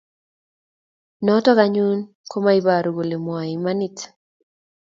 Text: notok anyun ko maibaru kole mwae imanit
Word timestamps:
notok 1.23 1.59
anyun 1.65 1.97
ko 2.29 2.37
maibaru 2.43 2.89
kole 2.97 3.17
mwae 3.25 3.49
imanit 3.57 3.97